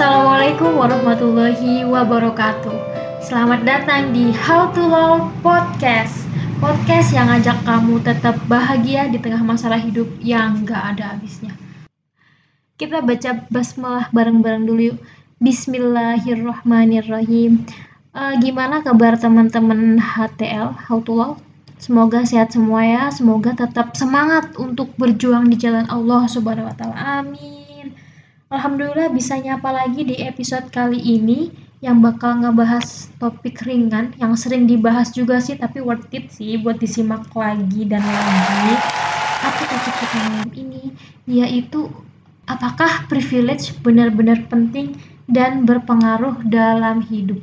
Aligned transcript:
Assalamualaikum 0.00 0.80
warahmatullahi 0.80 1.84
wabarakatuh. 1.84 2.72
Selamat 3.20 3.68
datang 3.68 4.16
di 4.16 4.32
How 4.32 4.72
to 4.72 4.80
Love 4.80 5.28
Podcast. 5.44 6.24
Podcast 6.56 7.12
yang 7.12 7.28
ngajak 7.28 7.60
kamu 7.68 8.00
tetap 8.00 8.40
bahagia 8.48 9.12
di 9.12 9.20
tengah 9.20 9.44
masalah 9.44 9.76
hidup 9.76 10.08
yang 10.24 10.64
gak 10.64 10.96
ada 10.96 11.12
habisnya. 11.12 11.52
Kita 12.80 13.04
baca 13.04 13.44
basmalah 13.52 14.08
bareng-bareng 14.08 14.64
dulu 14.64 14.96
yuk. 14.96 15.04
Bismillahirrahmanirrahim. 15.36 17.68
Uh, 18.16 18.40
gimana 18.40 18.80
kabar 18.80 19.20
teman-teman 19.20 20.00
HTL 20.00 20.80
How 20.80 21.04
to 21.04 21.12
Love? 21.12 21.44
Semoga 21.76 22.24
sehat 22.24 22.56
semua 22.56 22.88
ya. 22.88 23.12
Semoga 23.12 23.52
tetap 23.52 23.92
semangat 23.92 24.56
untuk 24.56 24.96
berjuang 24.96 25.52
di 25.52 25.60
jalan 25.60 25.84
Allah 25.92 26.24
Subhanahu 26.24 26.72
wa 26.72 26.76
taala. 26.80 27.20
Amin. 27.20 27.59
Alhamdulillah 28.50 29.14
bisa 29.14 29.38
nyapa 29.38 29.70
lagi 29.70 30.02
di 30.02 30.18
episode 30.26 30.74
kali 30.74 30.98
ini 30.98 31.54
yang 31.86 32.02
bakal 32.02 32.34
ngebahas 32.34 33.06
topik 33.22 33.62
ringan 33.62 34.10
yang 34.18 34.34
sering 34.34 34.66
dibahas 34.66 35.14
juga 35.14 35.38
sih 35.38 35.54
tapi 35.54 35.78
worth 35.78 36.10
it 36.10 36.34
sih 36.34 36.58
buat 36.58 36.82
disimak 36.82 37.30
lagi 37.30 37.86
dan 37.86 38.02
lagi. 38.02 38.74
Apa 39.46 39.62
topik 39.70 39.94
kita 40.02 40.18
malam 40.26 40.50
ini? 40.58 40.82
Yaitu 41.30 41.94
apakah 42.50 43.06
privilege 43.06 43.70
benar-benar 43.86 44.42
penting 44.50 44.98
dan 45.30 45.62
berpengaruh 45.62 46.42
dalam 46.50 47.06
hidup? 47.06 47.38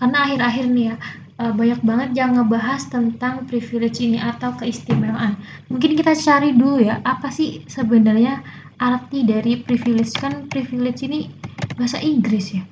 Karena 0.00 0.24
akhir-akhir 0.24 0.72
nih 0.72 0.84
ya 0.88 0.96
eh, 1.36 1.52
banyak 1.52 1.80
banget 1.84 2.10
yang 2.16 2.40
ngebahas 2.40 2.80
tentang 2.88 3.44
privilege 3.44 4.00
ini 4.00 4.16
atau 4.16 4.56
keistimewaan. 4.56 5.36
Mungkin 5.68 6.00
kita 6.00 6.16
cari 6.16 6.56
dulu 6.56 6.80
ya, 6.80 7.04
apa 7.04 7.28
sih 7.28 7.60
sebenarnya 7.68 8.40
arti 8.80 9.24
dari 9.24 9.60
privilege. 9.60 10.12
Kan 10.16 10.48
privilege 10.52 11.04
ini 11.04 11.32
bahasa 11.76 12.00
Inggris 12.00 12.56
ya. 12.56 12.62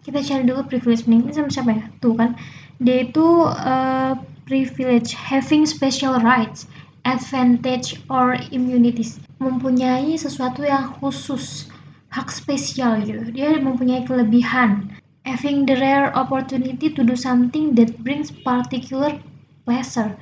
Kita 0.00 0.24
cari 0.24 0.42
dulu 0.48 0.64
privilege 0.66 1.04
ini 1.04 1.28
sama 1.32 1.52
siapa 1.52 1.70
ya? 1.76 1.84
Tuh 2.00 2.14
kan. 2.16 2.36
Dia 2.80 3.04
itu 3.04 3.44
uh, 3.44 4.16
privilege 4.48 5.12
having 5.12 5.68
special 5.68 6.16
rights 6.24 6.64
advantage 7.04 8.00
or 8.08 8.36
immunities. 8.52 9.20
Mempunyai 9.40 10.16
sesuatu 10.16 10.64
yang 10.64 10.92
khusus 11.00 11.68
hak 12.12 12.28
spesial 12.32 13.00
gitu. 13.04 13.28
Dia 13.32 13.56
mempunyai 13.60 14.04
kelebihan. 14.04 14.92
Having 15.28 15.68
the 15.68 15.76
rare 15.76 16.08
opportunity 16.16 16.88
to 16.88 17.04
do 17.04 17.12
something 17.12 17.76
that 17.76 17.92
brings 18.00 18.32
particular 18.32 19.20
pleasure 19.68 20.16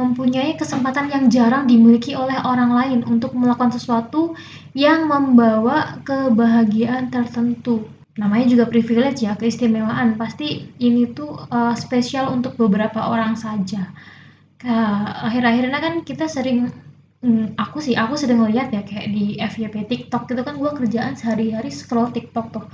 mempunyai 0.00 0.56
kesempatan 0.56 1.12
yang 1.12 1.28
jarang 1.28 1.68
dimiliki 1.68 2.16
oleh 2.16 2.40
orang 2.40 2.72
lain 2.72 3.00
untuk 3.04 3.36
melakukan 3.36 3.76
sesuatu 3.76 4.32
yang 4.72 5.04
membawa 5.04 6.00
kebahagiaan 6.08 7.12
tertentu. 7.12 7.84
Namanya 8.16 8.48
juga 8.48 8.64
privilege 8.72 9.22
ya, 9.28 9.36
keistimewaan. 9.36 10.16
Pasti 10.16 10.72
ini 10.80 11.12
tuh 11.12 11.36
uh, 11.52 11.76
spesial 11.76 12.32
untuk 12.32 12.56
beberapa 12.56 13.12
orang 13.12 13.36
saja. 13.36 13.92
Akhir-akhir 15.24 15.72
ini 15.72 15.78
kan 15.80 15.94
kita 16.04 16.28
sering 16.28 16.68
hmm, 17.24 17.56
aku 17.56 17.80
sih 17.80 17.96
aku 17.96 18.16
sering 18.16 18.40
lihat 18.48 18.72
ya 18.72 18.84
kayak 18.84 19.08
di 19.12 19.40
FYP 19.40 19.88
TikTok 19.88 20.28
itu 20.32 20.42
kan 20.44 20.56
gue 20.56 20.70
kerjaan 20.72 21.16
sehari-hari 21.16 21.72
scroll 21.72 22.12
TikTok 22.12 22.46
tuh 22.52 22.64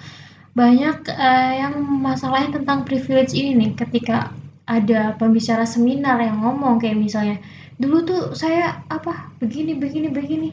banyak 0.57 1.05
uh, 1.13 1.53
yang 1.53 1.75
masalahnya 2.01 2.59
tentang 2.59 2.89
privilege 2.89 3.37
ini 3.37 3.53
nih 3.53 3.71
ketika 3.77 4.33
ada 4.67 5.15
pembicara 5.15 5.63
seminar 5.63 6.19
yang 6.19 6.43
ngomong 6.43 6.83
kayak 6.83 6.99
misalnya 6.99 7.39
dulu 7.79 8.03
tuh 8.03 8.23
saya 8.35 8.83
apa 8.91 9.31
begini 9.39 9.79
begini 9.79 10.11
begini. 10.11 10.51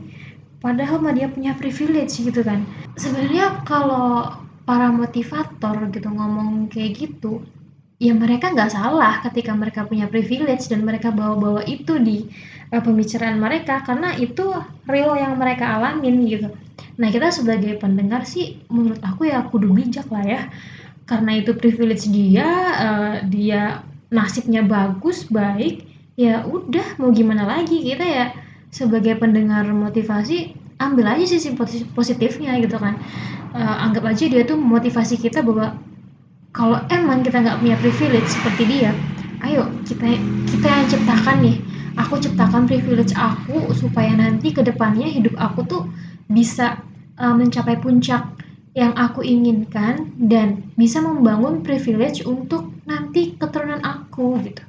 Padahal 0.63 1.03
mah 1.03 1.11
dia 1.11 1.27
punya 1.27 1.51
privilege 1.59 2.23
gitu 2.23 2.39
kan. 2.39 2.63
Sebenarnya 2.95 3.67
kalau 3.67 4.31
para 4.63 4.87
motivator 4.95 5.91
gitu 5.91 6.07
ngomong 6.07 6.71
kayak 6.71 6.95
gitu 6.95 7.43
ya 8.03 8.11
mereka 8.11 8.51
nggak 8.51 8.71
salah 8.71 9.23
ketika 9.23 9.55
mereka 9.55 9.87
punya 9.87 10.11
privilege 10.11 10.67
dan 10.67 10.83
mereka 10.83 11.11
bawa-bawa 11.11 11.63
itu 11.67 11.95
di 11.99 12.27
uh, 12.75 12.83
pembicaraan 12.83 13.39
mereka 13.39 13.79
karena 13.87 14.11
itu 14.19 14.51
real 14.87 15.15
yang 15.15 15.39
mereka 15.39 15.79
alamin 15.79 16.27
gitu. 16.27 16.47
Nah 16.99 17.07
kita 17.09 17.31
sebagai 17.31 17.79
pendengar 17.79 18.27
sih 18.27 18.59
menurut 18.67 18.99
aku 19.03 19.31
ya 19.31 19.45
kudu 19.47 19.71
bijak 19.71 20.07
lah 20.11 20.23
ya. 20.23 20.41
Karena 21.03 21.35
itu 21.35 21.51
privilege 21.55 22.07
dia 22.07 22.47
uh, 22.79 23.15
dia 23.27 23.83
nasibnya 24.13 24.61
bagus 24.61 25.25
baik 25.25 25.89
ya 26.13 26.45
udah 26.45 27.01
mau 27.01 27.09
gimana 27.09 27.49
lagi 27.49 27.81
kita 27.81 28.05
ya. 28.05 28.25
Sebagai 28.69 29.17
pendengar 29.21 29.65
motivasi 29.69 30.53
ambil 30.81 31.17
aja 31.17 31.25
sih 31.25 31.53
positifnya 31.93 32.57
gitu 32.61 32.77
kan. 32.77 33.01
Uh, 33.53 33.85
anggap 33.85 34.05
aja 34.09 34.25
dia 34.29 34.45
tuh 34.45 34.57
motivasi 34.57 35.17
kita 35.17 35.41
bahwa 35.41 35.77
kalau 36.53 36.81
emang 36.93 37.25
kita 37.25 37.41
nggak 37.41 37.61
punya 37.61 37.77
privilege 37.81 38.29
seperti 38.29 38.65
dia 38.65 38.93
ayo 39.43 39.69
kita 39.83 40.17
kita 40.49 40.67
yang 40.67 40.87
ciptakan 40.87 41.37
nih. 41.43 41.57
Aku 41.93 42.17
ciptakan 42.17 42.65
privilege 42.65 43.13
aku 43.13 43.69
supaya 43.77 44.17
nanti 44.17 44.49
ke 44.49 44.65
depannya 44.65 45.05
hidup 45.05 45.37
aku 45.37 45.61
tuh 45.69 45.83
bisa 46.25 46.81
uh, 47.21 47.37
mencapai 47.37 47.77
puncak 47.77 48.25
yang 48.73 48.97
aku 48.97 49.21
inginkan 49.21 50.09
dan 50.17 50.65
bisa 50.73 50.97
membangun 50.97 51.61
privilege 51.61 52.25
untuk 52.25 52.73
nanti 52.89 53.37
keturunan 53.37 53.77
aku 53.85 54.02
gitu. 54.41 54.63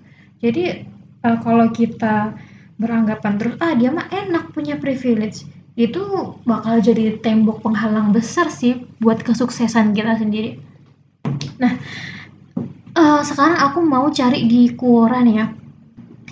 Jadi 0.44 0.84
uh, 1.24 1.38
kalau 1.40 1.68
kita 1.72 2.36
beranggapan 2.76 3.38
terus 3.38 3.54
ah 3.62 3.72
dia 3.78 3.94
mah 3.94 4.10
enak 4.10 4.50
punya 4.50 4.74
privilege 4.74 5.46
itu 5.74 6.02
bakal 6.46 6.78
jadi 6.78 7.18
tembok 7.18 7.62
penghalang 7.62 8.14
besar 8.14 8.46
sih 8.50 8.86
buat 9.02 9.22
kesuksesan 9.22 9.94
kita 9.94 10.18
sendiri. 10.22 10.58
Nah, 11.58 11.74
uh, 12.94 13.22
sekarang 13.26 13.58
aku 13.58 13.82
mau 13.82 14.06
cari 14.10 14.46
di 14.46 14.70
Quora 14.74 15.22
nih 15.22 15.36
ya. 15.42 15.46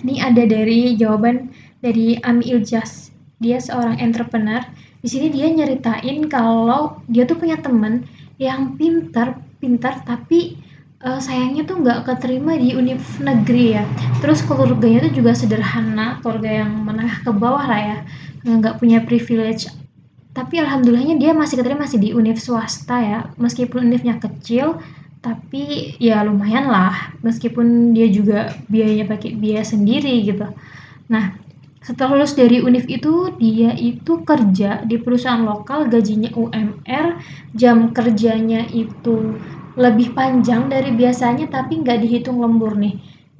Ini 0.03 0.15
ada 0.19 0.43
dari 0.47 0.95
jawaban 0.95 1.51
dari 1.83 2.19
Ami 2.23 2.55
Iljaz. 2.55 3.11
Dia 3.43 3.59
seorang 3.59 3.99
entrepreneur 3.99 4.63
di 5.03 5.11
sini 5.11 5.27
dia 5.27 5.51
nyeritain 5.51 6.31
kalau 6.31 7.03
dia 7.11 7.27
tuh 7.27 7.35
punya 7.35 7.59
temen 7.59 8.07
yang 8.39 8.79
pintar 8.79 9.35
pintar 9.59 9.99
tapi 10.07 10.55
uh, 11.03 11.19
sayangnya 11.19 11.67
tuh 11.67 11.83
nggak 11.83 12.07
keterima 12.07 12.55
di 12.55 12.73
univ 12.73 13.03
negeri 13.19 13.77
ya. 13.77 13.83
Terus 14.23 14.41
keluarganya 14.41 15.05
tuh 15.05 15.13
juga 15.13 15.31
sederhana 15.35 16.23
keluarga 16.23 16.63
yang 16.63 16.71
menengah 16.87 17.21
ke 17.21 17.31
bawah 17.35 17.67
lah 17.67 17.81
ya. 17.81 17.97
Nggak 18.47 18.79
punya 18.79 19.03
privilege. 19.03 19.67
Tapi 20.33 20.57
alhamdulillahnya 20.57 21.21
dia 21.21 21.31
masih 21.35 21.61
keterima 21.61 21.85
masih 21.85 22.01
di 22.01 22.09
univ 22.15 22.39
swasta 22.41 22.97
ya. 22.97 23.19
Meskipun 23.37 23.85
univnya 23.85 24.17
kecil 24.17 24.81
tapi 25.21 25.93
ya 26.01 26.23
lumayan 26.25 26.71
lah. 26.71 27.13
Meskipun 27.21 27.93
dia 27.93 28.09
juga 28.09 28.55
biayanya 28.71 29.05
pakai 29.05 29.37
biaya 29.37 29.61
sendiri 29.61 30.25
gitu. 30.25 30.47
Nah 31.11 31.37
setelah 31.83 32.15
lulus 32.15 32.31
dari 32.31 32.63
univ 32.63 32.87
itu 32.87 33.35
dia 33.43 33.75
itu 33.75 34.23
kerja 34.23 34.87
di 34.87 34.95
perusahaan 35.03 35.43
lokal 35.43 35.91
gajinya 35.91 36.31
UMR 36.31 37.19
jam 37.59 37.91
kerjanya 37.91 38.63
itu 38.71 39.35
lebih 39.73 40.13
panjang 40.13 40.69
dari 40.69 40.93
biasanya 40.93 41.49
tapi 41.49 41.81
nggak 41.81 41.99
dihitung 42.05 42.37
lembur 42.41 42.77
nih. 42.77 42.97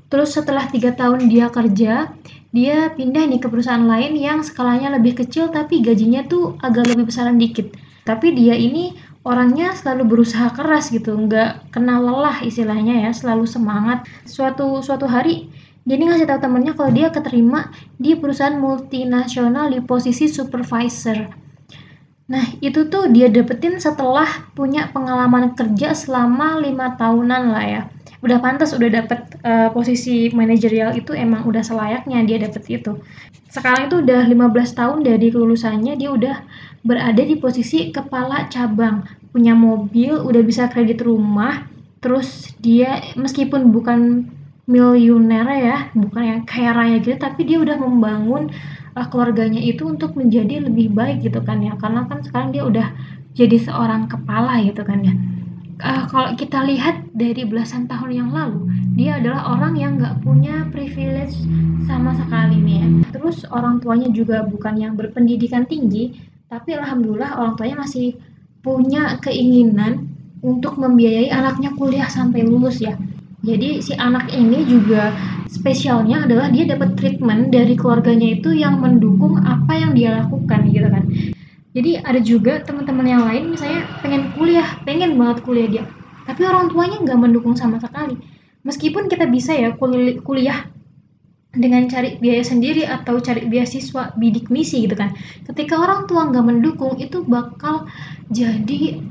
Terus 0.09 0.37
setelah 0.37 0.69
tiga 0.69 0.93
tahun 0.93 1.25
dia 1.29 1.49
kerja 1.49 2.13
dia 2.53 2.77
pindah 2.93 3.25
nih 3.25 3.41
ke 3.41 3.49
perusahaan 3.49 3.81
lain 3.81 4.13
yang 4.13 4.45
skalanya 4.45 4.93
lebih 4.93 5.17
kecil 5.25 5.49
tapi 5.49 5.81
gajinya 5.81 6.21
tuh 6.29 6.53
agak 6.61 6.85
lebih 6.93 7.09
besaran 7.09 7.41
dikit. 7.41 7.73
Tapi 8.05 8.35
dia 8.37 8.53
ini 8.53 8.93
orangnya 9.25 9.73
selalu 9.73 10.05
berusaha 10.05 10.53
keras 10.53 10.93
gitu 10.93 11.17
nggak 11.17 11.73
kenal 11.73 12.05
lelah 12.05 12.45
istilahnya 12.45 13.09
ya 13.09 13.11
selalu 13.13 13.49
semangat. 13.49 14.05
Suatu 14.29 14.85
suatu 14.85 15.09
hari 15.09 15.49
jadi 15.83 16.07
ngasih 16.07 16.27
tahu 16.31 16.39
temennya 16.39 16.73
kalau 16.79 16.91
dia 16.95 17.11
keterima 17.11 17.73
di 17.99 18.15
perusahaan 18.15 18.55
multinasional 18.55 19.67
di 19.67 19.83
posisi 19.83 20.31
supervisor. 20.31 21.42
Nah 22.33 22.45
itu 22.65 22.89
tuh 22.89 23.13
dia 23.13 23.29
dapetin 23.29 23.77
setelah 23.77 24.25
punya 24.57 24.89
pengalaman 24.89 25.53
kerja 25.53 25.93
selama 25.93 26.57
lima 26.57 26.97
tahunan 26.97 27.53
lah 27.53 27.65
ya. 27.69 27.81
Udah 28.25 28.41
pantas 28.41 28.73
udah 28.73 28.89
dapet 28.89 29.37
uh, 29.45 29.69
posisi 29.69 30.33
manajerial 30.33 30.97
itu 30.97 31.13
emang 31.13 31.45
udah 31.45 31.61
selayaknya 31.61 32.25
dia 32.25 32.41
dapet 32.41 32.81
itu. 32.81 32.97
Sekarang 33.53 33.85
itu 33.85 34.01
udah 34.01 34.25
15 34.25 34.49
tahun 34.73 34.97
dari 35.05 35.29
kelulusannya 35.29 35.93
dia 35.93 36.09
udah 36.09 36.41
berada 36.81 37.21
di 37.21 37.37
posisi 37.37 37.93
kepala 37.93 38.49
cabang. 38.49 39.05
Punya 39.29 39.53
mobil, 39.53 40.17
udah 40.17 40.41
bisa 40.41 40.65
kredit 40.73 41.05
rumah, 41.05 41.69
terus 42.01 42.57
dia 42.57 43.13
meskipun 43.13 43.69
bukan 43.69 44.25
miliuner 44.63 45.47
ya 45.59 45.77
bukan 45.91 46.23
yang 46.23 46.41
kaya 46.47 46.71
raya 46.71 46.95
gitu 47.03 47.19
tapi 47.19 47.43
dia 47.43 47.59
udah 47.59 47.75
membangun 47.75 48.47
keluarganya 48.93 49.61
itu 49.61 49.89
untuk 49.89 50.13
menjadi 50.13 50.61
lebih 50.63 50.93
baik 50.93 51.25
gitu 51.25 51.41
kan 51.41 51.61
ya. 51.61 51.73
Karena 51.77 52.05
kan 52.05 52.21
sekarang 52.21 52.49
dia 52.53 52.63
udah 52.65 52.87
jadi 53.33 53.57
seorang 53.57 54.09
kepala 54.09 54.61
gitu 54.61 54.85
kan 54.85 55.01
ya. 55.01 55.13
Uh, 55.83 56.05
kalau 56.07 56.37
kita 56.37 56.63
lihat 56.63 57.01
dari 57.17 57.43
belasan 57.43 57.89
tahun 57.89 58.13
yang 58.13 58.29
lalu 58.29 58.69
dia 58.93 59.17
adalah 59.17 59.57
orang 59.57 59.73
yang 59.73 59.97
nggak 59.97 60.21
punya 60.21 60.69
privilege 60.69 61.33
sama 61.89 62.13
sekali 62.13 62.61
nih 62.61 62.77
ya. 62.85 62.87
Terus 63.17 63.43
orang 63.49 63.81
tuanya 63.81 64.07
juga 64.13 64.45
bukan 64.45 64.77
yang 64.77 64.93
berpendidikan 64.93 65.65
tinggi 65.65 66.13
tapi 66.53 66.77
alhamdulillah 66.77 67.41
orang 67.41 67.57
tuanya 67.57 67.81
masih 67.81 68.13
punya 68.61 69.17
keinginan 69.25 70.13
untuk 70.45 70.77
membiayai 70.77 71.33
anaknya 71.33 71.73
kuliah 71.73 72.05
sampai 72.05 72.45
lulus 72.45 72.77
ya 72.77 72.93
jadi 73.43 73.83
si 73.83 73.91
anak 73.99 74.31
ini 74.31 74.63
juga 74.63 75.11
spesialnya 75.51 76.23
adalah 76.23 76.47
dia 76.47 76.63
dapat 76.63 76.95
treatment 76.95 77.51
dari 77.51 77.75
keluarganya 77.75 78.39
itu 78.39 78.55
yang 78.55 78.79
mendukung 78.79 79.35
apa 79.43 79.75
yang 79.75 79.91
dia 79.91 80.23
lakukan 80.23 80.71
gitu 80.71 80.87
kan. 80.87 81.03
Jadi 81.75 81.91
ada 81.99 82.23
juga 82.23 82.63
teman-teman 82.63 83.03
yang 83.03 83.23
lain 83.27 83.51
misalnya 83.51 83.83
pengen 83.99 84.31
kuliah 84.31 84.79
pengen 84.87 85.19
banget 85.19 85.43
kuliah 85.43 85.67
dia 85.67 85.83
tapi 86.23 86.47
orang 86.47 86.71
tuanya 86.71 87.03
nggak 87.03 87.19
mendukung 87.19 87.55
sama 87.59 87.83
sekali. 87.83 88.15
Meskipun 88.63 89.11
kita 89.11 89.27
bisa 89.27 89.51
ya 89.51 89.75
kuliah 90.23 90.63
dengan 91.51 91.85
cari 91.91 92.15
biaya 92.23 92.47
sendiri 92.47 92.87
atau 92.87 93.19
cari 93.19 93.43
beasiswa 93.51 94.15
bidik 94.15 94.47
misi 94.47 94.87
gitu 94.87 94.95
kan. 94.95 95.11
Ketika 95.43 95.75
orang 95.75 96.07
tua 96.07 96.31
nggak 96.31 96.47
mendukung 96.47 96.95
itu 96.95 97.27
bakal 97.27 97.91
jadi 98.31 99.03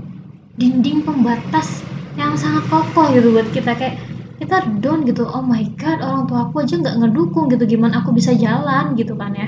dinding 0.57 1.05
pembatas 1.05 1.85
yang 2.17 2.37
sangat 2.37 2.65
kokoh 2.73 3.13
gitu 3.13 3.29
buat 3.33 3.49
kita 3.53 3.73
kayak 3.77 3.97
kita 4.43 4.67
down 4.83 5.07
gitu. 5.07 5.23
Oh 5.23 5.41
my 5.41 5.63
god 5.79 6.03
orang 6.03 6.27
tua 6.27 6.51
aku 6.51 6.67
aja 6.67 6.75
nggak 6.83 6.99
ngedukung 6.99 7.47
gitu 7.47 7.63
gimana 7.65 8.03
aku 8.03 8.11
bisa 8.11 8.35
jalan 8.35 8.99
gitu 8.99 9.15
kan 9.15 9.31
ya. 9.39 9.47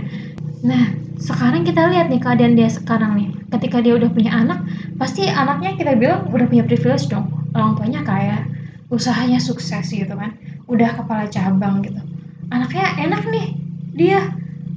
Nah 0.63 0.95
sekarang 1.19 1.67
kita 1.67 1.91
lihat 1.91 2.15
nih 2.15 2.23
keadaan 2.23 2.55
dia 2.55 2.71
sekarang 2.71 3.19
nih. 3.19 3.29
Ketika 3.51 3.83
dia 3.83 3.99
udah 3.99 4.09
punya 4.15 4.31
anak 4.31 4.63
pasti 4.97 5.27
anaknya 5.27 5.75
kita 5.75 5.99
bilang 5.99 6.31
udah 6.31 6.47
punya 6.47 6.63
privilege 6.63 7.11
dong. 7.11 7.27
Orang 7.59 7.75
tuanya 7.75 8.07
kaya 8.07 8.47
usahanya 8.95 9.43
sukses 9.43 9.91
gitu 9.91 10.15
kan. 10.15 10.31
Udah 10.71 10.95
kepala 10.95 11.27
cabang 11.27 11.83
gitu. 11.83 11.99
Anaknya 12.55 12.87
enak 13.03 13.27
nih 13.27 13.47
dia. 13.99 14.21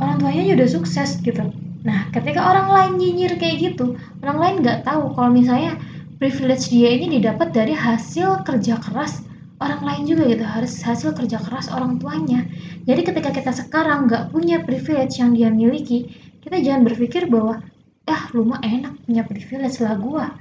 Orang 0.02 0.18
tuanya 0.22 0.42
juga 0.46 0.66
udah 0.66 0.70
sukses 0.82 1.22
gitu. 1.22 1.46
Nah 1.86 2.10
ketika 2.10 2.42
orang 2.42 2.74
lain 2.74 2.92
nyinyir 2.98 3.38
kayak 3.38 3.62
gitu 3.62 3.94
orang 4.26 4.38
lain 4.42 4.56
nggak 4.66 4.82
tahu 4.82 5.14
kalau 5.14 5.30
misalnya 5.30 5.78
privilege 6.18 6.74
dia 6.74 6.90
ini 6.90 7.22
didapat 7.22 7.54
dari 7.54 7.78
hasil 7.78 8.42
kerja 8.42 8.82
keras 8.82 9.27
orang 9.58 9.82
lain 9.82 10.04
juga 10.06 10.24
gitu 10.30 10.46
harus 10.46 10.74
hasil 10.82 11.18
kerja 11.18 11.42
keras 11.42 11.68
orang 11.74 11.98
tuanya 11.98 12.46
jadi 12.86 13.02
ketika 13.02 13.30
kita 13.34 13.52
sekarang 13.54 14.06
nggak 14.06 14.30
punya 14.30 14.62
privilege 14.62 15.18
yang 15.18 15.34
dia 15.34 15.50
miliki 15.50 16.10
kita 16.46 16.62
jangan 16.62 16.86
berpikir 16.86 17.26
bahwa 17.28 17.62
ah 18.08 18.24
lu 18.32 18.48
mah 18.48 18.62
enak 18.64 18.94
punya 19.04 19.24
privilege 19.26 19.82
lah 19.82 19.98
gua 19.98 20.34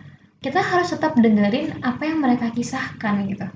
kita 0.44 0.60
harus 0.60 0.92
tetap 0.92 1.16
dengerin 1.16 1.80
apa 1.80 2.02
yang 2.06 2.20
mereka 2.22 2.52
kisahkan 2.52 3.24
gitu 3.26 3.48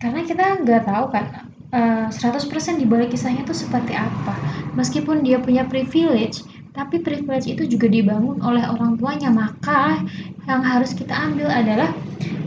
karena 0.00 0.20
kita 0.24 0.44
nggak 0.64 0.82
tahu 0.88 1.06
kan 1.12 1.52
100% 1.74 2.14
eh, 2.14 2.74
di 2.78 2.86
balik 2.86 3.10
kisahnya 3.10 3.42
itu 3.42 3.50
seperti 3.50 3.98
apa. 3.98 4.34
Meskipun 4.78 5.26
dia 5.26 5.42
punya 5.42 5.66
privilege, 5.66 6.46
tapi 6.70 7.02
privilege 7.02 7.50
itu 7.50 7.66
juga 7.66 7.90
dibangun 7.90 8.38
oleh 8.46 8.62
orang 8.62 8.94
tuanya. 8.94 9.34
Maka 9.34 9.98
yang 10.46 10.62
harus 10.62 10.94
kita 10.94 11.10
ambil 11.10 11.50
adalah 11.50 11.90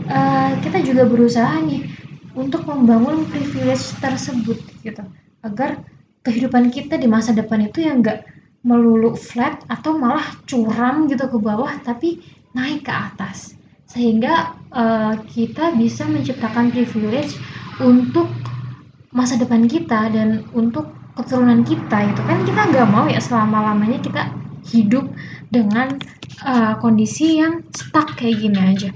uh, 0.08 0.56
kita 0.64 0.80
juga 0.80 1.04
berusaha 1.04 1.60
nih 1.60 1.97
untuk 2.38 2.62
membangun 2.70 3.26
privilege 3.26 3.98
tersebut 3.98 4.62
gitu, 4.86 5.02
agar 5.42 5.82
kehidupan 6.22 6.70
kita 6.70 6.94
di 6.94 7.10
masa 7.10 7.34
depan 7.34 7.66
itu 7.66 7.82
yang 7.82 8.06
enggak 8.06 8.22
melulu 8.62 9.18
flat 9.18 9.66
atau 9.66 9.98
malah 9.98 10.22
curam 10.46 11.10
gitu 11.10 11.26
ke 11.26 11.38
bawah, 11.42 11.74
tapi 11.82 12.22
naik 12.54 12.86
ke 12.86 12.92
atas, 12.94 13.58
sehingga 13.90 14.54
uh, 14.70 15.18
kita 15.26 15.74
bisa 15.74 16.06
menciptakan 16.06 16.70
privilege 16.70 17.34
untuk 17.82 18.30
masa 19.10 19.34
depan 19.38 19.66
kita 19.66 20.10
dan 20.14 20.46
untuk 20.54 20.90
keturunan 21.18 21.66
kita 21.66 22.12
itu 22.14 22.22
kan. 22.22 22.38
Kita 22.46 22.60
nggak 22.70 22.88
mau 22.90 23.06
ya 23.10 23.18
selama 23.18 23.74
lamanya 23.74 23.98
kita 23.98 24.30
hidup 24.68 25.06
dengan 25.48 25.96
uh, 26.44 26.76
kondisi 26.82 27.40
yang 27.40 27.64
stuck 27.72 28.18
kayak 28.18 28.42
gini 28.42 28.58
aja. 28.58 28.90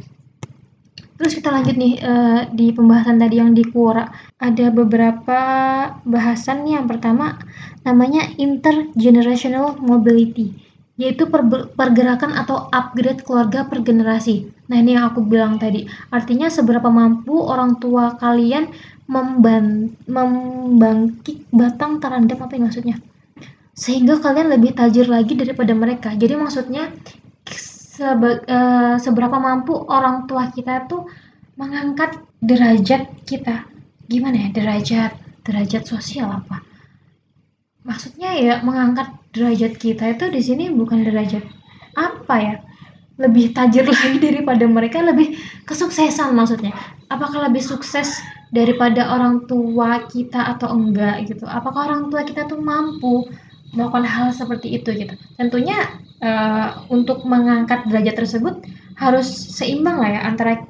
Terus 1.23 1.39
kita 1.39 1.55
lanjut 1.55 1.79
nih 1.79 2.03
uh, 2.03 2.51
di 2.51 2.75
pembahasan 2.75 3.23
tadi 3.23 3.39
yang 3.39 3.55
di 3.55 3.63
Quora 3.63 4.11
ada 4.43 4.67
beberapa 4.75 5.39
bahasan 6.03 6.67
nih 6.67 6.83
yang 6.83 6.91
pertama 6.91 7.39
namanya 7.87 8.27
intergenerational 8.43 9.79
mobility 9.79 10.51
yaitu 10.99 11.31
pergerakan 11.79 12.35
atau 12.35 12.67
upgrade 12.75 13.23
keluarga 13.23 13.65
per 13.65 13.81
generasi. 13.87 14.51
Nah, 14.69 14.77
ini 14.83 14.99
yang 14.99 15.09
aku 15.09 15.25
bilang 15.25 15.57
tadi. 15.57 15.89
Artinya 16.13 16.53
seberapa 16.53 16.93
mampu 16.93 17.39
orang 17.39 17.81
tua 17.81 18.19
kalian 18.19 18.69
memban 19.07 19.95
membangkit 20.11 21.49
batang 21.55 22.03
terhadap 22.03 22.39
apa 22.43 22.53
yang 22.59 22.67
maksudnya 22.67 22.97
sehingga 23.73 24.21
kalian 24.21 24.53
lebih 24.53 24.77
tajir 24.77 25.09
lagi 25.09 25.33
daripada 25.33 25.73
mereka 25.73 26.13
jadi 26.13 26.37
maksudnya 26.37 26.93
sebe, 28.03 28.43
uh, 28.51 28.99
seberapa 28.99 29.39
mampu 29.39 29.79
orang 29.87 30.27
tua 30.27 30.51
kita 30.51 30.91
tuh 30.91 31.07
mengangkat 31.55 32.19
derajat 32.43 33.07
kita. 33.23 33.63
Gimana 34.11 34.47
ya? 34.47 34.49
Derajat 34.51 35.13
derajat 35.47 35.87
sosial 35.87 36.27
apa? 36.31 36.59
Maksudnya 37.87 38.35
ya 38.39 38.55
mengangkat 38.63 39.11
derajat 39.35 39.79
kita 39.79 40.19
itu 40.19 40.25
di 40.31 40.41
sini 40.43 40.65
bukan 40.75 41.07
derajat 41.07 41.47
apa 41.95 42.37
ya? 42.43 42.55
Lebih 43.23 43.55
tajir 43.55 43.87
lagi 43.95 44.19
daripada 44.19 44.67
mereka 44.67 44.99
lebih 44.99 45.39
kesuksesan 45.63 46.35
maksudnya. 46.35 46.75
Apakah 47.07 47.47
lebih 47.47 47.63
sukses 47.63 48.19
daripada 48.51 49.15
orang 49.15 49.47
tua 49.47 50.11
kita 50.11 50.59
atau 50.59 50.75
enggak 50.75 51.31
gitu? 51.31 51.47
Apakah 51.47 51.87
orang 51.87 52.03
tua 52.11 52.27
kita 52.27 52.51
tuh 52.51 52.59
mampu 52.59 53.31
melakukan 53.73 54.05
hal 54.05 54.29
seperti 54.33 54.77
itu 54.77 54.93
gitu 54.93 55.15
tentunya 55.37 55.77
uh, 56.23 56.87
untuk 56.89 57.25
mengangkat 57.25 57.89
derajat 57.89 58.25
tersebut 58.25 58.63
harus 58.97 59.27
seimbang 59.29 59.99
lah 59.99 60.11
ya 60.13 60.21
antara 60.25 60.63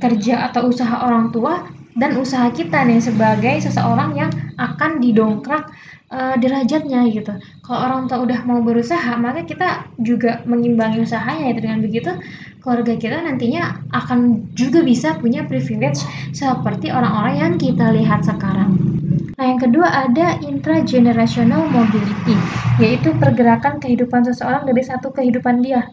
kerja 0.00 0.50
atau 0.52 0.68
usaha 0.68 1.06
orang 1.06 1.32
tua 1.32 1.64
dan 1.96 2.20
usaha 2.20 2.52
kita 2.52 2.84
nih 2.84 3.00
sebagai 3.00 3.64
seseorang 3.64 4.12
yang 4.12 4.30
akan 4.60 5.00
didongkrak 5.00 5.72
uh, 6.12 6.36
derajatnya 6.36 7.08
gitu. 7.08 7.32
Kalau 7.64 7.78
orang 7.80 8.02
tua 8.04 8.20
udah 8.28 8.44
mau 8.44 8.60
berusaha, 8.60 9.16
maka 9.16 9.48
kita 9.48 9.88
juga 10.04 10.44
mengimbangi 10.44 11.00
usahanya 11.00 11.48
ya 11.48 11.54
dengan 11.56 11.80
begitu 11.80 12.12
keluarga 12.60 12.98
kita 12.98 13.22
nantinya 13.22 13.80
akan 13.94 14.50
juga 14.58 14.82
bisa 14.82 15.16
punya 15.16 15.46
privilege 15.46 16.02
seperti 16.36 16.92
orang-orang 16.92 17.34
yang 17.40 17.52
kita 17.56 17.94
lihat 17.96 18.26
sekarang. 18.26 18.76
Nah, 19.36 19.44
yang 19.52 19.60
kedua 19.60 19.84
ada 19.84 20.40
intragenerational 20.40 21.68
mobility, 21.68 22.36
yaitu 22.80 23.12
pergerakan 23.20 23.76
kehidupan 23.76 24.24
seseorang 24.24 24.64
dari 24.64 24.80
satu 24.80 25.12
kehidupan 25.12 25.60
dia. 25.60 25.92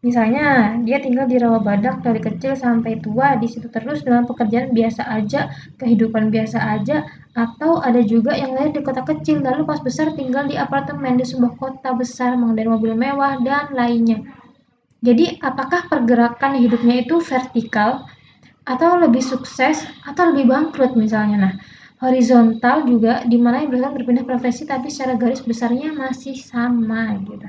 Misalnya, 0.00 0.80
dia 0.80 0.96
tinggal 0.96 1.28
di 1.28 1.36
rawa 1.36 1.60
badak 1.60 2.00
dari 2.00 2.24
kecil 2.24 2.56
sampai 2.56 3.04
tua 3.04 3.36
di 3.36 3.44
situ 3.44 3.68
terus 3.68 4.00
dengan 4.00 4.24
pekerjaan 4.24 4.72
biasa 4.72 5.04
aja, 5.04 5.52
kehidupan 5.76 6.32
biasa 6.32 6.56
aja, 6.56 7.04
atau 7.36 7.84
ada 7.84 8.00
juga 8.00 8.32
yang 8.32 8.56
lain 8.56 8.72
di 8.72 8.80
kota 8.80 9.04
kecil 9.04 9.44
lalu 9.44 9.68
pas 9.68 9.76
besar 9.84 10.16
tinggal 10.16 10.48
di 10.48 10.56
apartemen 10.56 11.20
di 11.20 11.28
sebuah 11.28 11.52
kota 11.60 11.92
besar 11.92 12.32
mengendarai 12.40 12.72
mobil 12.80 12.96
mewah 12.96 13.44
dan 13.44 13.76
lainnya. 13.76 14.24
Jadi 15.04 15.36
apakah 15.44 15.84
pergerakan 15.92 16.56
hidupnya 16.56 17.04
itu 17.04 17.20
vertikal 17.20 18.08
atau 18.64 18.96
lebih 18.96 19.20
sukses 19.20 19.84
atau 20.08 20.32
lebih 20.32 20.48
bangkrut 20.48 20.96
misalnya. 20.96 21.36
Nah, 21.36 21.54
horizontal 22.00 22.88
juga 22.88 23.22
di 23.28 23.36
mana 23.36 23.60
yang 23.60 23.70
mereka 23.76 23.92
berpindah 23.92 24.24
profesi 24.24 24.64
tapi 24.64 24.88
secara 24.88 25.20
garis 25.20 25.44
besarnya 25.44 25.92
masih 25.92 26.32
sama 26.32 27.20
gitu. 27.28 27.44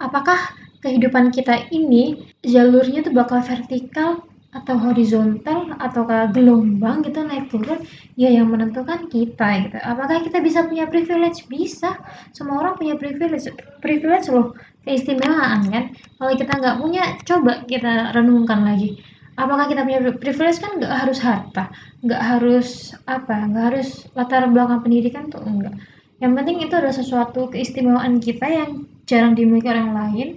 Apakah 0.00 0.36
kehidupan 0.80 1.28
kita 1.30 1.68
ini 1.68 2.32
jalurnya 2.40 3.04
itu 3.04 3.12
bakal 3.12 3.44
vertikal 3.44 4.24
atau 4.48 4.80
horizontal 4.80 5.76
atau 5.76 6.08
gelombang 6.32 7.04
gitu 7.04 7.20
naik 7.20 7.52
turun? 7.52 7.84
Ya 8.16 8.32
yang 8.32 8.48
menentukan 8.48 9.12
kita 9.12 9.68
gitu. 9.68 9.76
Apakah 9.84 10.24
kita 10.24 10.40
bisa 10.40 10.64
punya 10.64 10.88
privilege? 10.88 11.44
Bisa. 11.52 12.00
Semua 12.32 12.64
orang 12.64 12.80
punya 12.80 12.96
privilege. 12.96 13.52
Privilege 13.84 14.32
loh 14.32 14.56
keistimewaan 14.88 15.68
kan? 15.68 15.84
Kalau 16.16 16.32
kita 16.40 16.52
nggak 16.56 16.76
punya 16.80 17.04
coba 17.28 17.52
kita 17.68 18.16
renungkan 18.16 18.64
lagi 18.64 18.96
apakah 19.38 19.70
kita 19.70 19.86
punya 19.86 20.00
privilege 20.18 20.58
kan 20.58 20.82
nggak 20.82 20.94
harus 21.06 21.18
harta 21.22 21.70
nggak 22.02 22.22
harus 22.22 22.92
apa 23.06 23.46
nggak 23.46 23.64
harus 23.70 23.88
latar 24.18 24.50
belakang 24.50 24.82
pendidikan 24.82 25.30
tuh 25.30 25.40
enggak 25.46 25.78
yang 26.18 26.34
penting 26.34 26.58
itu 26.66 26.74
adalah 26.74 26.94
sesuatu 26.94 27.46
keistimewaan 27.54 28.18
kita 28.18 28.50
yang 28.50 28.70
jarang 29.06 29.38
dimiliki 29.38 29.70
orang 29.70 29.94
lain 29.94 30.28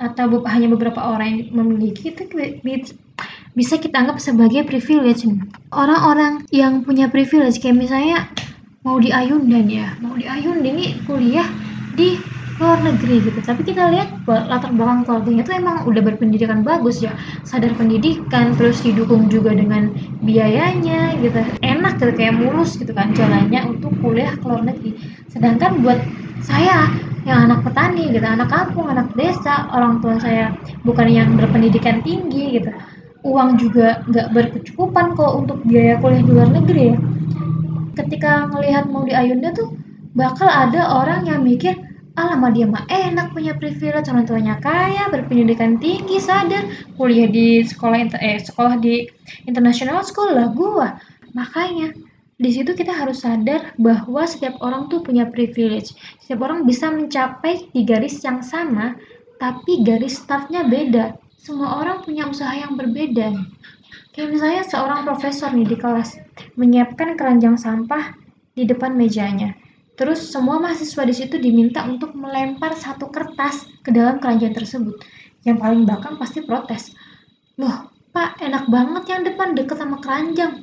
atau 0.00 0.40
hanya 0.48 0.72
beberapa 0.72 1.04
orang 1.04 1.28
yang 1.28 1.40
memiliki 1.52 2.08
itu 2.14 2.24
bisa 3.52 3.74
kita 3.82 3.98
anggap 3.98 4.22
sebagai 4.22 4.62
privilege. 4.62 5.26
Orang-orang 5.74 6.46
yang 6.54 6.86
punya 6.86 7.10
privilege 7.10 7.58
kayak 7.58 7.82
misalnya 7.82 8.30
mau 8.86 8.96
di 9.02 9.10
Ayundan 9.12 9.66
ya 9.68 9.92
mau 10.00 10.14
di 10.14 10.24
Ayundan 10.24 10.64
ini 10.64 10.96
kuliah 11.04 11.44
di 11.98 12.16
luar 12.58 12.82
negeri 12.82 13.22
gitu. 13.22 13.38
Tapi 13.38 13.62
kita 13.62 13.86
lihat 13.94 14.26
latar 14.26 14.74
belakang 14.74 15.06
keluarganya 15.06 15.42
itu 15.46 15.52
emang 15.54 15.76
udah 15.86 16.02
berpendidikan 16.02 16.66
bagus 16.66 17.00
ya. 17.00 17.14
Sadar 17.46 17.70
pendidikan 17.78 18.58
terus 18.58 18.82
didukung 18.82 19.30
juga 19.30 19.54
dengan 19.54 19.94
biayanya 20.26 21.16
gitu. 21.22 21.38
Enak 21.62 22.02
gitu 22.02 22.12
kayak 22.18 22.34
mulus 22.34 22.74
gitu 22.74 22.90
kan 22.90 23.14
jalannya 23.14 23.62
untuk 23.70 23.94
kuliah 24.02 24.34
ke 24.34 24.44
luar 24.44 24.66
negeri. 24.66 24.98
Sedangkan 25.30 25.86
buat 25.86 26.02
saya 26.42 26.90
yang 27.26 27.50
anak 27.50 27.60
petani 27.66 28.08
gitu 28.08 28.24
anak 28.24 28.48
kampung 28.48 28.88
anak 28.88 29.12
desa 29.18 29.68
orang 29.74 30.00
tua 30.00 30.16
saya 30.16 30.54
bukan 30.86 31.06
yang 31.10 31.28
berpendidikan 31.38 32.02
tinggi 32.02 32.58
gitu. 32.58 32.70
Uang 33.26 33.58
juga 33.58 34.02
nggak 34.06 34.34
berkecukupan 34.34 35.18
kok 35.18 35.32
untuk 35.46 35.58
biaya 35.66 35.98
kuliah 35.98 36.22
di 36.22 36.30
luar 36.30 36.50
negeri 36.54 36.82
ya. 36.94 36.96
Ketika 37.98 38.46
ngelihat 38.54 38.86
mau 38.90 39.02
di 39.02 39.12
Ayunda 39.14 39.50
tuh 39.54 39.74
bakal 40.14 40.46
ada 40.46 41.02
orang 41.02 41.26
yang 41.26 41.42
mikir 41.42 41.74
alamak 42.18 42.58
dia 42.58 42.66
mah 42.66 42.82
enak 42.90 43.30
punya 43.30 43.54
privilege. 43.54 44.10
Orang 44.10 44.26
tuanya 44.26 44.58
kaya 44.58 45.06
berpendidikan 45.14 45.78
tinggi 45.78 46.18
sadar. 46.18 46.66
Kuliah 46.98 47.30
di 47.30 47.62
sekolah 47.62 48.18
eh 48.18 48.42
sekolah 48.42 48.82
di 48.82 49.06
international 49.46 50.02
school 50.02 50.34
lah 50.34 50.50
gua. 50.50 50.98
Makanya 51.38 51.94
di 52.38 52.50
situ 52.50 52.74
kita 52.74 52.90
harus 52.90 53.22
sadar 53.22 53.74
bahwa 53.78 54.26
setiap 54.26 54.58
orang 54.58 54.90
tuh 54.90 55.02
punya 55.02 55.30
privilege. 55.30 55.94
Setiap 56.18 56.42
orang 56.42 56.66
bisa 56.66 56.90
mencapai 56.90 57.70
di 57.70 57.86
garis 57.86 58.18
yang 58.26 58.42
sama 58.42 58.98
tapi 59.38 59.86
garis 59.86 60.18
startnya 60.18 60.66
beda. 60.66 61.14
Semua 61.38 61.78
orang 61.78 62.02
punya 62.02 62.26
usaha 62.26 62.50
yang 62.50 62.74
berbeda. 62.74 63.30
Kayak 64.10 64.34
misalnya 64.34 64.62
seorang 64.66 65.06
profesor 65.06 65.54
nih 65.54 65.66
di 65.70 65.78
kelas 65.78 66.18
menyiapkan 66.58 67.14
keranjang 67.14 67.54
sampah 67.54 68.18
di 68.58 68.66
depan 68.66 68.98
mejanya. 68.98 69.54
Terus 69.98 70.30
semua 70.30 70.62
mahasiswa 70.62 71.02
di 71.02 71.10
situ 71.10 71.42
diminta 71.42 71.82
untuk 71.82 72.14
melempar 72.14 72.78
satu 72.78 73.10
kertas 73.10 73.66
ke 73.82 73.90
dalam 73.90 74.22
keranjang 74.22 74.54
tersebut. 74.54 74.94
Yang 75.42 75.58
paling 75.58 75.82
belakang 75.90 76.14
pasti 76.22 76.38
protes. 76.46 76.94
Loh, 77.58 77.90
Pak, 78.14 78.38
enak 78.38 78.70
banget 78.70 79.04
yang 79.10 79.22
depan 79.26 79.58
deket 79.58 79.74
sama 79.74 79.98
keranjang. 79.98 80.62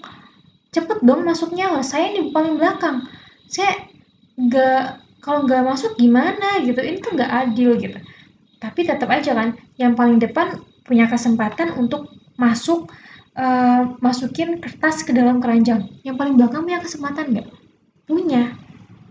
Cepet 0.72 1.04
dong 1.04 1.28
masuknya, 1.28 1.76
loh. 1.76 1.84
saya 1.84 2.16
di 2.16 2.32
paling 2.32 2.56
belakang. 2.56 3.04
Saya 3.52 3.92
nggak 4.40 5.04
kalau 5.20 5.44
nggak 5.44 5.68
masuk 5.68 6.00
gimana 6.00 6.64
gitu, 6.64 6.80
ini 6.80 7.04
tuh 7.04 7.20
nggak 7.20 7.32
adil 7.32 7.76
gitu. 7.76 8.00
Tapi 8.64 8.88
tetap 8.88 9.12
aja 9.12 9.36
kan, 9.36 9.60
yang 9.76 10.00
paling 10.00 10.16
depan 10.16 10.64
punya 10.88 11.12
kesempatan 11.12 11.76
untuk 11.76 12.08
masuk 12.40 12.88
uh, 13.36 14.00
masukin 14.00 14.64
kertas 14.64 15.04
ke 15.04 15.12
dalam 15.12 15.44
keranjang. 15.44 15.92
Yang 16.08 16.16
paling 16.24 16.36
belakang 16.40 16.64
punya 16.64 16.80
kesempatan 16.80 17.36
nggak? 17.36 17.48
Punya. 18.08 18.65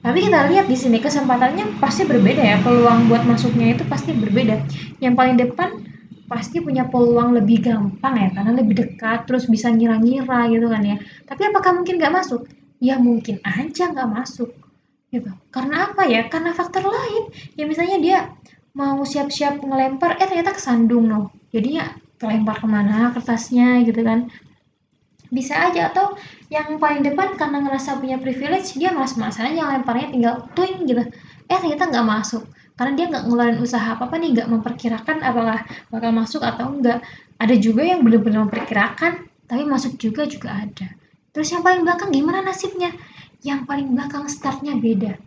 Tapi 0.05 0.19
kita 0.29 0.53
lihat 0.53 0.69
di 0.69 0.77
sini 0.77 1.01
kesempatannya 1.01 1.81
pasti 1.81 2.05
berbeda 2.05 2.43
ya. 2.45 2.57
Peluang 2.61 3.09
buat 3.09 3.25
masuknya 3.25 3.73
itu 3.73 3.89
pasti 3.89 4.13
berbeda. 4.13 4.61
Yang 5.01 5.15
paling 5.17 5.37
depan 5.41 5.69
pasti 6.29 6.61
punya 6.61 6.85
peluang 6.89 7.33
lebih 7.37 7.65
gampang 7.65 8.15
ya 8.17 8.29
karena 8.33 8.53
lebih 8.53 8.75
dekat 8.85 9.25
terus 9.25 9.49
bisa 9.49 9.73
ngira-ngira 9.73 10.53
gitu 10.53 10.69
kan 10.69 10.85
ya. 10.85 11.01
Tapi 11.25 11.43
apakah 11.49 11.81
mungkin 11.81 11.97
nggak 11.97 12.13
masuk? 12.13 12.45
Ya 12.85 13.01
mungkin 13.01 13.41
aja 13.41 13.89
nggak 13.97 14.09
masuk 14.13 14.53
gitu. 15.09 15.33
Karena 15.49 15.89
apa 15.89 16.05
ya? 16.05 16.29
Karena 16.29 16.53
faktor 16.53 16.85
lain. 16.85 17.33
Ya 17.57 17.65
misalnya 17.65 17.97
dia 17.97 18.19
mau 18.77 19.01
siap-siap 19.07 19.65
ngelempar, 19.65 20.21
eh 20.21 20.27
ternyata 20.29 20.53
kesandung 20.53 21.09
loh 21.09 21.31
jadinya 21.55 21.95
kelempar 22.19 22.59
ke 22.59 22.67
mana 22.67 23.15
kertasnya 23.15 23.87
gitu 23.87 24.03
kan 24.03 24.27
bisa 25.35 25.59
aja 25.59 25.91
atau 25.91 26.15
yang 26.49 26.79
paling 26.79 27.03
depan 27.03 27.35
karena 27.35 27.59
ngerasa 27.67 27.99
punya 27.99 28.17
privilege 28.23 28.79
dia 28.79 28.95
malas-malasan 28.95 29.51
aja 29.51 29.75
lemparnya 29.75 30.09
tinggal 30.15 30.35
twing 30.55 30.87
gitu. 30.87 31.03
Eh 31.51 31.59
ternyata 31.59 31.91
nggak 31.91 32.07
masuk. 32.07 32.47
Karena 32.75 32.93
dia 32.95 33.07
nggak 33.11 33.25
ngeluarin 33.27 33.59
usaha 33.59 33.99
apa 33.99 34.07
apa 34.07 34.15
nih 34.19 34.31
nggak 34.39 34.49
memperkirakan 34.51 35.17
apakah 35.23 35.67
bakal 35.91 36.11
masuk 36.15 36.43
atau 36.43 36.71
enggak 36.71 37.03
ada 37.39 37.55
juga 37.59 37.83
yang 37.83 38.07
benar-benar 38.07 38.47
memperkirakan 38.47 39.27
tapi 39.51 39.63
masuk 39.67 39.99
juga 39.99 40.23
juga 40.31 40.55
ada. 40.55 40.89
Terus 41.35 41.51
yang 41.51 41.67
paling 41.67 41.83
belakang 41.83 42.15
gimana 42.15 42.47
nasibnya? 42.47 42.95
Yang 43.43 43.67
paling 43.67 43.93
belakang 43.93 44.31
startnya 44.31 44.79
beda. 44.79 45.19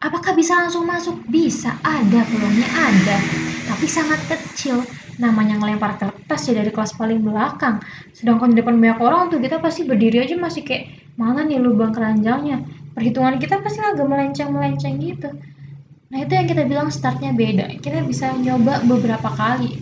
Apakah 0.00 0.32
bisa 0.32 0.56
langsung 0.56 0.88
masuk? 0.88 1.20
Bisa. 1.28 1.76
Ada 1.84 2.24
peluangnya 2.24 2.68
ada 2.72 3.49
tapi 3.70 3.86
sangat 3.86 4.20
kecil. 4.26 4.82
Namanya 5.22 5.62
ngelempar 5.62 5.94
kertas 6.00 6.50
ya 6.50 6.58
dari 6.58 6.74
kelas 6.74 6.98
paling 6.98 7.22
belakang. 7.22 7.78
Sedangkan 8.10 8.50
di 8.50 8.58
depan 8.58 8.82
banyak 8.82 8.98
orang 8.98 9.30
tuh 9.30 9.38
kita 9.38 9.62
pasti 9.62 9.86
berdiri 9.86 10.26
aja 10.26 10.34
masih 10.34 10.66
kayak 10.66 10.90
mana 11.14 11.46
nih 11.46 11.62
lubang 11.62 11.94
keranjangnya? 11.94 12.66
Perhitungan 12.96 13.38
kita 13.38 13.62
pasti 13.62 13.78
agak 13.78 14.10
melenceng-melenceng 14.10 14.98
gitu. 14.98 15.30
Nah 16.10 16.18
itu 16.18 16.32
yang 16.34 16.46
kita 16.50 16.62
bilang 16.66 16.88
startnya 16.90 17.30
beda. 17.30 17.78
Kita 17.78 18.02
bisa 18.02 18.34
nyoba 18.34 18.82
beberapa 18.82 19.30
kali. 19.30 19.78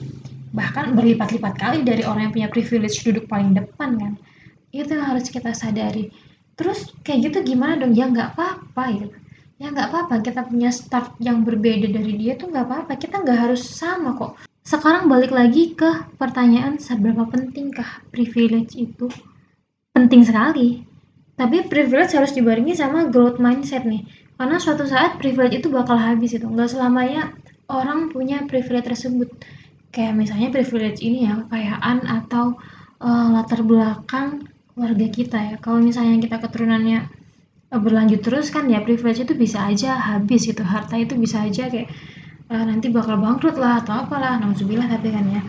Bahkan 0.52 0.92
berlipat-lipat 0.92 1.54
kali 1.56 1.78
dari 1.86 2.04
orang 2.04 2.28
yang 2.28 2.34
punya 2.34 2.48
privilege 2.52 3.00
duduk 3.00 3.24
paling 3.24 3.56
depan 3.56 3.96
kan. 3.96 4.12
Itu 4.68 4.92
yang 5.00 5.08
harus 5.08 5.32
kita 5.32 5.56
sadari. 5.56 6.12
Terus 6.58 6.92
kayak 7.06 7.32
gitu 7.32 7.54
gimana 7.54 7.80
dong? 7.80 7.96
Ya 7.96 8.10
nggak 8.10 8.36
apa-apa 8.36 8.84
gitu. 8.92 9.16
ya 9.16 9.27
nggak 9.66 9.90
apa-apa 9.90 10.22
kita 10.22 10.46
punya 10.46 10.70
start 10.70 11.18
yang 11.18 11.42
berbeda 11.42 11.90
dari 11.90 12.14
dia 12.14 12.38
tuh 12.38 12.54
nggak 12.54 12.66
apa-apa 12.70 12.92
kita 12.94 13.18
nggak 13.26 13.38
harus 13.50 13.66
sama 13.66 14.14
kok 14.14 14.38
sekarang 14.68 15.08
balik 15.08 15.32
lagi 15.32 15.72
ke 15.72 16.12
pertanyaan 16.20 16.76
seberapa 16.76 17.24
pentingkah 17.24 18.04
privilege 18.12 18.76
itu? 18.76 19.08
Penting 19.96 20.28
sekali. 20.28 20.84
Tapi 21.40 21.64
privilege 21.72 22.12
harus 22.12 22.36
dibarengi 22.36 22.76
sama 22.76 23.08
growth 23.08 23.40
mindset 23.40 23.88
nih. 23.88 24.04
Karena 24.36 24.60
suatu 24.60 24.84
saat 24.84 25.16
privilege 25.16 25.64
itu 25.64 25.72
bakal 25.72 25.96
habis 25.96 26.36
itu. 26.36 26.44
Nggak 26.44 26.76
selamanya 26.76 27.32
orang 27.72 28.12
punya 28.12 28.44
privilege 28.44 28.92
tersebut. 28.92 29.32
Kayak 29.88 30.20
misalnya 30.20 30.52
privilege 30.52 31.00
ini 31.00 31.24
ya, 31.24 31.48
kekayaan 31.48 32.04
atau 32.04 32.60
uh, 33.00 33.26
latar 33.40 33.64
belakang 33.64 34.52
keluarga 34.76 35.06
kita 35.08 35.38
ya. 35.48 35.56
Kalau 35.64 35.80
misalnya 35.80 36.20
kita 36.20 36.44
keturunannya 36.44 37.08
berlanjut 37.68 38.24
terus 38.24 38.48
kan 38.48 38.64
ya 38.72 38.80
privilege 38.80 39.20
itu 39.20 39.36
bisa 39.36 39.68
aja 39.68 39.96
habis 39.96 40.48
gitu. 40.48 40.64
Harta 40.64 40.96
itu 40.96 41.12
bisa 41.20 41.44
aja 41.44 41.68
kayak 41.68 41.92
uh, 42.48 42.64
nanti 42.64 42.88
bakal 42.88 43.20
bangkrut 43.20 43.60
lah 43.60 43.84
atau 43.84 44.08
apalah 44.08 44.40
nauzubillah 44.40 44.88
tapi 44.88 45.12
kan 45.12 45.24
ya. 45.28 45.42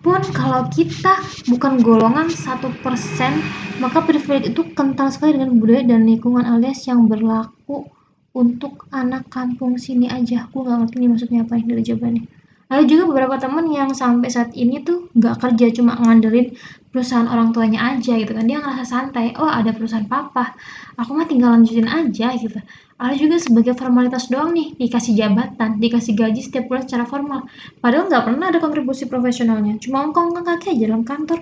Pun 0.00 0.24
kalau 0.32 0.64
kita 0.72 1.20
bukan 1.52 1.84
golongan 1.84 2.32
satu 2.32 2.72
persen 2.80 3.44
maka 3.76 4.00
privilege 4.08 4.56
itu 4.56 4.62
kental 4.72 5.12
sekali 5.12 5.36
dengan 5.36 5.60
budaya 5.60 5.84
dan 5.84 6.08
lingkungan 6.08 6.48
alias 6.48 6.88
yang 6.88 7.04
berlaku 7.04 7.84
untuk 8.32 8.88
anak 8.94 9.28
kampung 9.28 9.76
sini 9.76 10.08
aja. 10.08 10.48
Aku 10.48 10.64
nggak 10.64 10.88
ngerti 10.88 10.96
nih 11.04 11.08
maksudnya 11.12 11.40
apa 11.44 11.52
yang 11.60 11.66
dari 11.68 11.82
jawabannya 11.84 12.37
ada 12.68 12.84
juga 12.84 13.08
beberapa 13.08 13.40
temen 13.40 13.64
yang 13.72 13.96
sampai 13.96 14.28
saat 14.28 14.52
ini 14.52 14.84
tuh 14.84 15.08
nggak 15.16 15.40
kerja 15.40 15.72
cuma 15.72 15.96
ngandelin 15.96 16.52
perusahaan 16.92 17.24
orang 17.24 17.56
tuanya 17.56 17.96
aja 17.96 18.12
gitu 18.20 18.36
kan. 18.36 18.44
Dia 18.44 18.60
ngerasa 18.60 18.84
santai 18.84 19.32
oh 19.40 19.48
ada 19.48 19.72
perusahaan 19.72 20.04
papa 20.04 20.52
aku 21.00 21.16
mah 21.16 21.24
tinggal 21.24 21.56
lanjutin 21.56 21.88
aja 21.88 22.36
gitu. 22.36 22.60
Ada 23.00 23.14
juga 23.16 23.40
sebagai 23.40 23.72
formalitas 23.72 24.28
doang 24.28 24.52
nih 24.52 24.76
dikasih 24.76 25.16
jabatan 25.16 25.80
dikasih 25.80 26.12
gaji 26.12 26.44
setiap 26.44 26.68
bulan 26.68 26.84
secara 26.84 27.08
formal. 27.08 27.48
Padahal 27.80 28.12
nggak 28.12 28.24
pernah 28.28 28.46
ada 28.52 28.60
kontribusi 28.60 29.08
profesionalnya 29.08 29.80
cuma 29.80 30.04
ongkong 30.04 30.36
kaki 30.44 30.76
aja 30.76 30.92
dalam 30.92 31.08
kantor. 31.08 31.40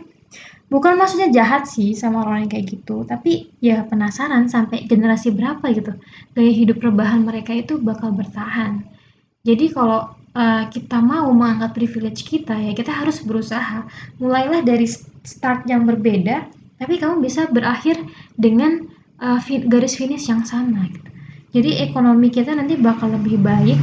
Bukan 0.66 0.98
maksudnya 0.98 1.30
jahat 1.30 1.66
sih 1.66 1.94
sama 1.94 2.26
orang 2.26 2.46
yang 2.46 2.50
kayak 2.54 2.66
gitu 2.70 3.02
tapi 3.06 3.50
ya 3.62 3.82
penasaran 3.86 4.46
sampai 4.50 4.86
generasi 4.86 5.30
berapa 5.30 5.62
gitu 5.74 5.94
gaya 6.34 6.52
hidup 6.54 6.82
rebahan 6.82 7.26
mereka 7.26 7.50
itu 7.50 7.82
bakal 7.82 8.14
bertahan. 8.14 8.86
Jadi 9.46 9.70
kalau 9.70 10.10
uh, 10.36 10.62
kita 10.68 11.00
mau 11.00 11.32
mengangkat 11.32 11.72
privilege 11.72 12.28
kita 12.28 12.52
ya 12.52 12.76
kita 12.76 12.92
harus 12.92 13.24
berusaha 13.24 13.88
mulailah 14.20 14.60
dari 14.60 14.84
start 15.24 15.64
yang 15.66 15.88
berbeda 15.88 16.44
tapi 16.76 17.00
kamu 17.00 17.24
bisa 17.24 17.48
berakhir 17.48 17.96
dengan 18.36 18.84
uh, 19.24 19.40
garis 19.72 19.96
finish 19.96 20.28
yang 20.28 20.44
sama 20.44 20.92
gitu. 20.92 21.08
jadi 21.56 21.88
ekonomi 21.88 22.28
kita 22.28 22.52
nanti 22.52 22.76
bakal 22.76 23.08
lebih 23.08 23.40
baik 23.40 23.80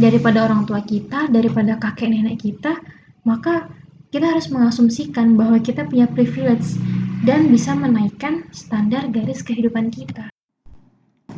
daripada 0.00 0.48
orang 0.48 0.64
tua 0.64 0.80
kita 0.80 1.28
daripada 1.28 1.76
kakek 1.76 2.08
nenek 2.08 2.40
kita 2.40 2.80
maka 3.28 3.68
kita 4.10 4.26
harus 4.26 4.48
mengasumsikan 4.48 5.36
bahwa 5.36 5.60
kita 5.60 5.86
punya 5.86 6.08
privilege 6.08 6.80
dan 7.28 7.52
bisa 7.52 7.76
menaikkan 7.76 8.48
standar 8.50 9.06
garis 9.12 9.44
kehidupan 9.44 9.92
kita 9.92 10.29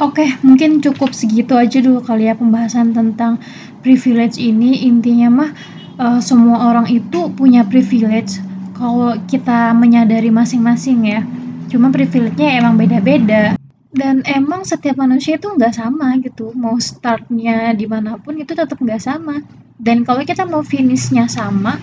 Oke, 0.03 0.27
mungkin 0.43 0.83
cukup 0.83 1.15
segitu 1.15 1.55
aja 1.55 1.79
dulu 1.79 2.03
kali 2.03 2.27
ya 2.27 2.35
pembahasan 2.35 2.91
tentang 2.91 3.39
privilege 3.87 4.35
ini. 4.35 4.83
Intinya 4.91 5.31
mah 5.31 5.51
uh, 5.95 6.19
semua 6.19 6.75
orang 6.75 6.91
itu 6.91 7.31
punya 7.31 7.63
privilege 7.63 8.43
kalau 8.75 9.15
kita 9.31 9.71
menyadari 9.79 10.27
masing-masing 10.35 11.07
ya. 11.07 11.23
Cuma 11.71 11.95
privilege-nya 11.95 12.59
emang 12.59 12.75
beda-beda. 12.75 13.55
Dan 13.95 14.27
emang 14.27 14.67
setiap 14.67 14.99
manusia 14.99 15.39
itu 15.39 15.47
nggak 15.47 15.71
sama 15.71 16.19
gitu. 16.19 16.51
Mau 16.51 16.83
startnya 16.83 17.71
di 17.71 17.87
mana 17.87 18.19
pun 18.19 18.35
itu 18.35 18.59
tetap 18.59 18.83
nggak 18.83 18.99
sama. 18.99 19.39
Dan 19.79 20.03
kalau 20.03 20.27
kita 20.27 20.43
mau 20.51 20.67
finishnya 20.67 21.31
sama, 21.31 21.79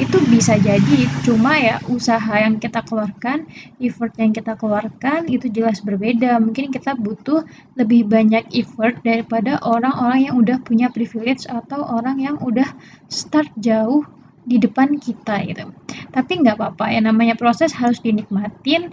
itu 0.00 0.24
bisa 0.24 0.56
jadi 0.56 1.12
cuma 1.20 1.56
ya 1.60 1.80
usaha 1.84 2.32
yang 2.40 2.56
kita 2.56 2.80
keluarkan 2.84 3.44
effort 3.80 4.12
yang 4.16 4.32
kita 4.32 4.56
keluarkan 4.56 5.28
itu 5.28 5.48
jelas 5.52 5.84
berbeda. 5.84 6.40
Mungkin 6.40 6.72
kita 6.72 6.96
butuh 6.96 7.44
lebih 7.76 8.08
banyak 8.08 8.48
effort 8.56 9.00
daripada 9.04 9.60
orang-orang 9.64 10.32
yang 10.32 10.34
udah 10.40 10.58
punya 10.64 10.88
privilege 10.88 11.44
atau 11.48 11.84
orang 11.84 12.20
yang 12.20 12.36
udah 12.40 12.68
start 13.08 13.52
jauh 13.60 14.04
di 14.42 14.58
depan 14.58 14.98
kita 14.98 15.44
gitu. 15.46 15.70
Tapi 16.10 16.32
nggak 16.42 16.56
apa-apa 16.58 16.90
ya 16.90 17.00
namanya 17.04 17.38
proses 17.38 17.76
harus 17.76 18.02
dinikmatin 18.02 18.90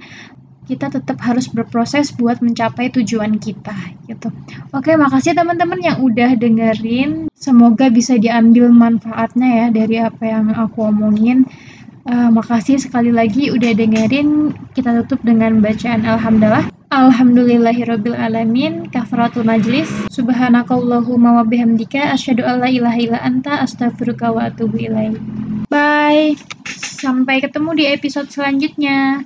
kita 0.69 0.93
tetap 0.93 1.17
harus 1.25 1.49
berproses 1.49 2.13
buat 2.13 2.45
mencapai 2.45 2.93
tujuan 2.93 3.41
kita 3.41 3.73
gitu. 4.05 4.29
Oke, 4.69 4.93
makasih 4.93 5.33
teman-teman 5.33 5.81
yang 5.81 5.97
udah 6.05 6.37
dengerin. 6.37 7.25
Semoga 7.33 7.89
bisa 7.89 8.21
diambil 8.21 8.69
manfaatnya 8.69 9.49
ya 9.49 9.67
dari 9.73 9.97
apa 9.97 10.23
yang 10.29 10.53
aku 10.53 10.85
omongin. 10.85 11.49
Uh, 12.05 12.29
makasih 12.29 12.77
sekali 12.77 13.09
lagi 13.09 13.49
udah 13.49 13.73
dengerin. 13.73 14.53
Kita 14.77 14.93
tutup 15.01 15.25
dengan 15.25 15.57
bacaan 15.57 16.05
Alhamdulillah. 16.05 16.69
Alhamdulillahirabbil 16.93 18.17
alamin. 18.17 18.93
Kafaratul 18.93 19.49
majlis. 19.49 19.89
Subhanakallahumma 20.13 21.41
wa 21.41 21.45
bihamdika 21.45 22.13
asyhadu 22.13 22.45
an 22.45 22.61
la 22.61 22.69
ilaha 22.69 22.97
illa 23.01 23.19
anta 23.25 23.65
astaghfiruka 23.65 24.29
wa 24.29 24.53
atubu 24.53 24.85
ilaik. 24.85 25.17
Bye. 25.69 26.37
Sampai 26.99 27.41
ketemu 27.41 27.77
di 27.77 27.85
episode 27.89 28.29
selanjutnya. 28.33 29.25